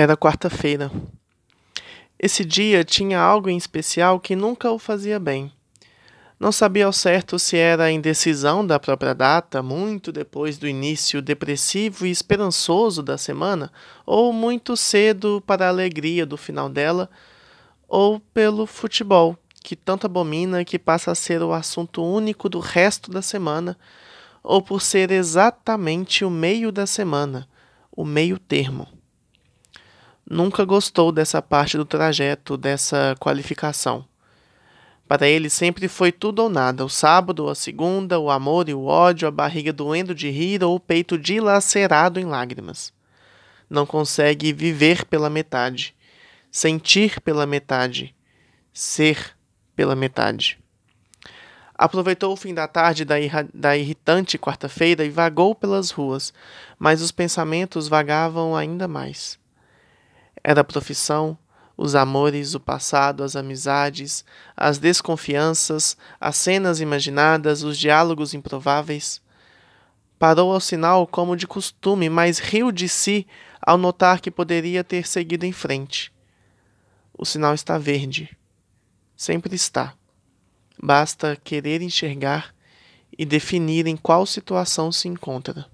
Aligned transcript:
Era 0.00 0.16
quarta-feira. 0.16 0.92
Esse 2.16 2.44
dia 2.44 2.84
tinha 2.84 3.18
algo 3.18 3.50
em 3.50 3.56
especial 3.56 4.20
que 4.20 4.36
nunca 4.36 4.70
o 4.70 4.78
fazia 4.78 5.18
bem. 5.18 5.52
Não 6.38 6.52
sabia 6.52 6.86
ao 6.86 6.92
certo 6.92 7.36
se 7.36 7.56
era 7.56 7.82
a 7.82 7.90
indecisão 7.90 8.64
da 8.64 8.78
própria 8.78 9.12
data, 9.12 9.60
muito 9.60 10.12
depois 10.12 10.56
do 10.56 10.68
início 10.68 11.20
depressivo 11.20 12.06
e 12.06 12.12
esperançoso 12.12 13.02
da 13.02 13.18
semana, 13.18 13.72
ou 14.06 14.32
muito 14.32 14.76
cedo 14.76 15.42
para 15.44 15.66
a 15.66 15.68
alegria 15.68 16.24
do 16.24 16.36
final 16.36 16.68
dela, 16.68 17.10
ou 17.88 18.20
pelo 18.20 18.66
futebol, 18.66 19.36
que 19.64 19.74
tanto 19.74 20.06
abomina 20.06 20.64
que 20.64 20.78
passa 20.78 21.10
a 21.10 21.16
ser 21.16 21.42
o 21.42 21.52
assunto 21.52 22.04
único 22.04 22.48
do 22.48 22.60
resto 22.60 23.10
da 23.10 23.20
semana, 23.20 23.76
ou 24.44 24.62
por 24.62 24.80
ser 24.80 25.10
exatamente 25.10 26.24
o 26.24 26.30
meio 26.30 26.70
da 26.70 26.86
semana, 26.86 27.48
o 27.90 28.04
meio 28.04 28.38
termo 28.38 28.96
nunca 30.28 30.64
gostou 30.64 31.10
dessa 31.10 31.40
parte 31.40 31.76
do 31.76 31.84
trajeto, 31.84 32.56
dessa 32.56 33.16
qualificação. 33.18 34.04
Para 35.06 35.26
ele 35.26 35.48
sempre 35.48 35.88
foi 35.88 36.12
tudo 36.12 36.42
ou 36.42 36.50
nada: 36.50 36.84
o 36.84 36.88
sábado 36.88 37.44
ou 37.44 37.50
a 37.50 37.54
segunda, 37.54 38.18
o 38.18 38.30
amor 38.30 38.68
e 38.68 38.74
o 38.74 38.84
ódio, 38.84 39.26
a 39.26 39.30
barriga 39.30 39.72
doendo 39.72 40.14
de 40.14 40.28
rir 40.28 40.62
ou 40.62 40.76
o 40.76 40.80
peito 40.80 41.18
dilacerado 41.18 42.20
em 42.20 42.26
lágrimas. 42.26 42.92
Não 43.70 43.86
consegue 43.86 44.52
viver 44.52 45.04
pela 45.06 45.30
metade, 45.30 45.94
sentir 46.50 47.20
pela 47.20 47.46
metade, 47.46 48.14
ser 48.72 49.34
pela 49.74 49.96
metade. 49.96 50.58
Aproveitou 51.74 52.32
o 52.32 52.36
fim 52.36 52.52
da 52.52 52.66
tarde 52.66 53.04
da, 53.04 53.14
da 53.54 53.76
irritante 53.76 54.36
quarta-feira 54.36 55.04
e 55.04 55.10
vagou 55.10 55.54
pelas 55.54 55.90
ruas, 55.90 56.34
mas 56.78 57.00
os 57.00 57.12
pensamentos 57.12 57.86
vagavam 57.86 58.56
ainda 58.56 58.88
mais. 58.88 59.38
Era 60.42 60.60
a 60.60 60.64
profissão, 60.64 61.36
os 61.76 61.94
amores, 61.94 62.54
o 62.54 62.60
passado, 62.60 63.22
as 63.22 63.36
amizades, 63.36 64.24
as 64.56 64.78
desconfianças, 64.78 65.96
as 66.20 66.36
cenas 66.36 66.80
imaginadas, 66.80 67.62
os 67.62 67.78
diálogos 67.78 68.34
improváveis. 68.34 69.22
Parou 70.18 70.52
ao 70.52 70.60
sinal 70.60 71.06
como 71.06 71.36
de 71.36 71.46
costume, 71.46 72.08
mas 72.10 72.40
riu 72.40 72.72
de 72.72 72.88
si 72.88 73.26
ao 73.62 73.78
notar 73.78 74.20
que 74.20 74.30
poderia 74.30 74.82
ter 74.82 75.06
seguido 75.06 75.46
em 75.46 75.52
frente. 75.52 76.12
O 77.16 77.24
sinal 77.24 77.54
está 77.54 77.78
verde. 77.78 78.36
Sempre 79.16 79.54
está. 79.54 79.94
Basta 80.82 81.36
querer 81.36 81.82
enxergar 81.82 82.54
e 83.16 83.24
definir 83.24 83.86
em 83.86 83.96
qual 83.96 84.26
situação 84.26 84.90
se 84.90 85.08
encontra. 85.08 85.66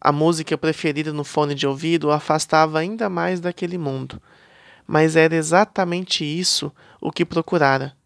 A 0.00 0.12
música 0.12 0.56
preferida 0.56 1.12
no 1.12 1.24
fone 1.24 1.56
de 1.56 1.66
ouvido 1.66 2.08
o 2.08 2.12
afastava 2.12 2.78
ainda 2.78 3.08
mais 3.08 3.40
daquele 3.40 3.76
mundo, 3.76 4.22
mas 4.86 5.16
era 5.16 5.34
exatamente 5.34 6.24
isso 6.24 6.72
o 7.00 7.10
que 7.10 7.24
procurara. 7.24 7.96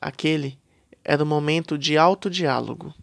Aquele 0.00 0.58
era 1.04 1.22
o 1.22 1.26
momento 1.26 1.76
de 1.76 1.98
alto 1.98 2.30
diálogo. 2.30 2.94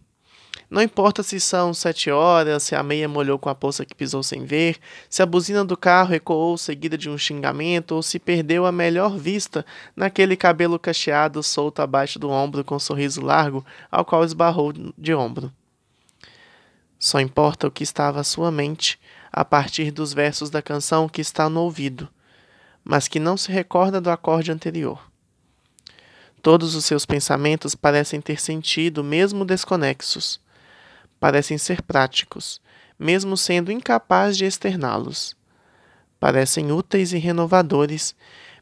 Não 0.68 0.82
importa 0.82 1.22
se 1.22 1.40
são 1.40 1.72
sete 1.72 2.10
horas, 2.10 2.64
se 2.64 2.74
a 2.74 2.82
meia 2.82 3.08
molhou 3.08 3.38
com 3.38 3.48
a 3.48 3.54
poça 3.54 3.84
que 3.84 3.94
pisou 3.94 4.22
sem 4.22 4.44
ver, 4.44 4.78
se 5.08 5.22
a 5.22 5.26
buzina 5.26 5.64
do 5.64 5.76
carro 5.76 6.14
ecoou 6.14 6.56
seguida 6.56 6.98
de 6.98 7.10
um 7.10 7.18
xingamento 7.18 7.92
ou 7.92 8.02
se 8.02 8.18
perdeu 8.18 8.66
a 8.66 8.72
melhor 8.72 9.16
vista 9.16 9.64
naquele 9.94 10.36
cabelo 10.36 10.78
cacheado 10.78 11.42
solto 11.42 11.80
abaixo 11.80 12.18
do 12.18 12.30
ombro 12.30 12.64
com 12.64 12.76
um 12.76 12.80
sorriso 12.80 13.20
largo 13.20 13.64
ao 13.90 14.04
qual 14.04 14.24
esbarrou 14.24 14.72
de 14.72 15.14
ombro. 15.14 15.52
Só 17.00 17.18
importa 17.18 17.66
o 17.66 17.70
que 17.70 17.82
estava 17.82 18.20
à 18.20 18.24
sua 18.24 18.50
mente 18.52 19.00
a 19.32 19.42
partir 19.42 19.90
dos 19.90 20.12
versos 20.12 20.50
da 20.50 20.60
canção 20.60 21.08
que 21.08 21.22
está 21.22 21.48
no 21.48 21.62
ouvido, 21.62 22.06
mas 22.84 23.08
que 23.08 23.18
não 23.18 23.38
se 23.38 23.50
recorda 23.50 24.02
do 24.02 24.10
acorde 24.10 24.52
anterior. 24.52 25.10
Todos 26.42 26.74
os 26.74 26.84
seus 26.84 27.06
pensamentos 27.06 27.74
parecem 27.74 28.20
ter 28.20 28.38
sentido, 28.38 29.02
mesmo 29.02 29.46
desconexos. 29.46 30.40
Parecem 31.18 31.56
ser 31.56 31.80
práticos, 31.80 32.60
mesmo 32.98 33.34
sendo 33.34 33.72
incapaz 33.72 34.36
de 34.36 34.44
externá-los. 34.44 35.34
Parecem 36.18 36.70
úteis 36.70 37.14
e 37.14 37.18
renovadores, 37.18 38.14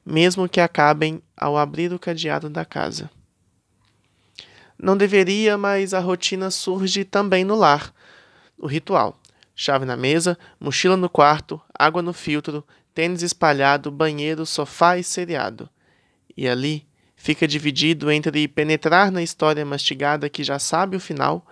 mesmo 0.06 0.48
que 0.48 0.60
acabem 0.60 1.20
ao 1.36 1.58
abrir 1.58 1.92
o 1.92 1.98
cadeado 1.98 2.48
da 2.48 2.64
casa. 2.64 3.10
Não 4.78 4.96
deveria, 4.96 5.58
mas 5.58 5.92
a 5.92 5.98
rotina 5.98 6.52
surge 6.52 7.04
também 7.04 7.42
no 7.42 7.56
lar, 7.56 7.92
o 8.58 8.66
ritual: 8.66 9.18
chave 9.54 9.84
na 9.84 9.96
mesa, 9.96 10.38
mochila 10.58 10.96
no 10.96 11.08
quarto, 11.08 11.60
água 11.78 12.02
no 12.02 12.12
filtro, 12.12 12.64
tênis 12.94 13.22
espalhado, 13.22 13.90
banheiro, 13.90 14.44
sofá 14.44 14.98
e 14.98 15.04
seriado. 15.04 15.68
E 16.36 16.48
ali 16.48 16.86
fica 17.16 17.46
dividido 17.46 18.10
entre 18.10 18.46
penetrar 18.48 19.10
na 19.10 19.22
história 19.22 19.64
mastigada 19.64 20.28
que 20.28 20.44
já 20.44 20.58
sabe 20.58 20.96
o 20.96 21.00
final 21.00 21.46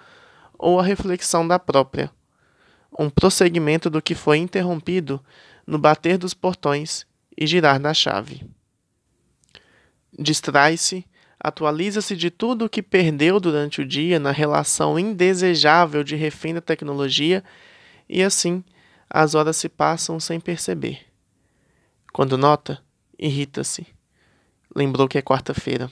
ou 0.58 0.80
a 0.80 0.82
reflexão 0.82 1.46
da 1.46 1.58
própria. 1.58 2.10
Um 2.98 3.10
prosseguimento 3.10 3.90
do 3.90 4.00
que 4.00 4.14
foi 4.14 4.38
interrompido 4.38 5.22
no 5.66 5.78
bater 5.78 6.16
dos 6.16 6.32
portões 6.32 7.06
e 7.36 7.46
girar 7.46 7.78
da 7.78 7.92
chave. 7.92 8.46
Distrai-se 10.18 11.04
atualiza-se 11.46 12.16
de 12.16 12.28
tudo 12.28 12.64
o 12.64 12.68
que 12.68 12.82
perdeu 12.82 13.38
durante 13.38 13.80
o 13.80 13.86
dia 13.86 14.18
na 14.18 14.32
relação 14.32 14.98
indesejável 14.98 16.02
de 16.02 16.16
refém 16.16 16.52
da 16.52 16.60
tecnologia 16.60 17.44
e 18.08 18.20
assim 18.20 18.64
as 19.08 19.36
horas 19.36 19.56
se 19.56 19.68
passam 19.68 20.18
sem 20.18 20.40
perceber. 20.40 21.06
Quando 22.12 22.36
nota, 22.36 22.82
irrita-se. 23.16 23.86
Lembrou 24.74 25.06
que 25.06 25.18
é 25.18 25.22
quarta-feira. 25.22 25.88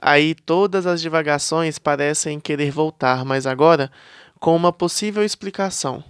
Aí 0.00 0.36
todas 0.36 0.86
as 0.86 1.00
divagações 1.00 1.80
parecem 1.80 2.38
querer 2.38 2.70
voltar, 2.70 3.24
mas 3.24 3.48
agora 3.48 3.90
com 4.38 4.54
uma 4.54 4.72
possível 4.72 5.24
explicação. 5.24 6.04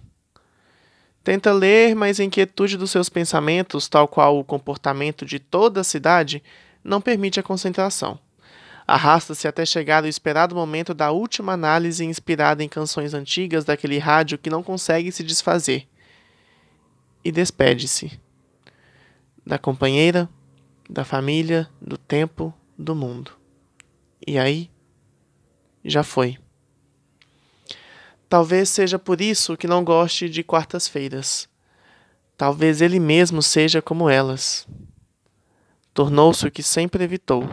Tenta 1.25 1.55
ler, 1.55 1.95
mas 1.95 2.21
a 2.21 2.25
inquietude 2.25 2.77
dos 2.77 2.91
seus 2.91 3.09
pensamentos, 3.09 3.89
tal 3.89 4.07
qual 4.07 4.39
o 4.39 4.45
comportamento 4.45 5.25
de 5.25 5.39
toda 5.39 5.81
a 5.81 5.85
cidade, 5.85 6.43
não 6.83 7.01
permite 7.01 7.39
a 7.39 7.43
concentração. 7.43 8.19
Arrasta-se 8.87 9.47
até 9.47 9.65
chegar 9.65 10.03
ao 10.03 10.09
esperado 10.09 10.55
momento 10.55 10.93
da 10.93 11.13
última 11.13 11.53
análise 11.53 12.05
inspirada 12.05 12.65
em 12.65 12.69
canções 12.69 13.15
antigas 13.15 13.65
daquele 13.65 13.99
rádio 13.99 14.39
que 14.39 14.51
não 14.51 14.63
consegue 14.63 15.13
se 15.13 15.23
desfazer. 15.23 15.87
E 17.25 17.31
despede-se 17.31 18.19
da 19.47 19.59
companheira, 19.59 20.29
da 20.89 21.05
família, 21.05 21.69
do 21.81 21.97
tempo, 21.97 22.53
do 22.77 22.95
mundo. 22.95 23.33
E 24.27 24.39
aí, 24.39 24.71
já 25.85 26.03
foi. 26.03 26.39
Talvez 28.29 28.69
seja 28.69 28.99
por 28.99 29.21
isso 29.21 29.57
que 29.57 29.67
não 29.67 29.85
goste 29.85 30.29
de 30.29 30.43
quartas-feiras. 30.43 31.49
Talvez 32.37 32.81
ele 32.81 32.99
mesmo 32.99 33.43
seja 33.43 33.83
como 33.83 34.09
elas 34.09 34.67
tornou-se 36.01 36.47
o 36.47 36.51
que 36.51 36.63
sempre 36.63 37.05
evitou: 37.05 37.47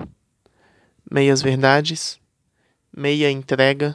meias 1.11 1.41
verdades, 1.41 2.17
meia 2.95 3.29
entrega, 3.29 3.93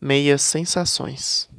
meias 0.00 0.40
sensações. 0.40 1.49